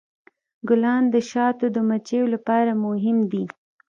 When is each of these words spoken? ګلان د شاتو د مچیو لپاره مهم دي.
ګلان 0.67 1.03
د 1.13 1.15
شاتو 1.29 1.65
د 1.75 1.77
مچیو 1.89 2.25
لپاره 2.33 2.71
مهم 2.85 3.17
دي. 3.31 3.43